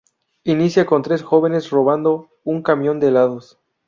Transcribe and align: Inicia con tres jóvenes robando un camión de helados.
Inicia 0.45 0.87
con 0.87 1.03
tres 1.03 1.21
jóvenes 1.21 1.69
robando 1.69 2.31
un 2.43 2.63
camión 2.63 2.99
de 2.99 3.09
helados. 3.09 3.59